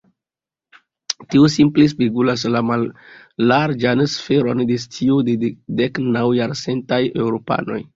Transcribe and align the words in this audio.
Tio 1.33 1.49
simple 1.55 1.85
spegulas 1.91 2.47
la 2.55 2.63
mallarĝan 2.71 4.05
sferon 4.17 4.67
de 4.73 4.83
scio 4.89 5.23
de 5.33 5.41
deknaŭajarcentaj 5.49 7.05
eŭropanoj. 7.25 7.85